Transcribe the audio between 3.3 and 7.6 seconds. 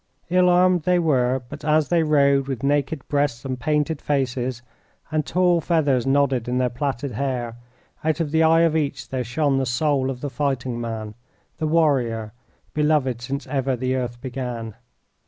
and painted faces, and tall feathers nodding in their plaited hair,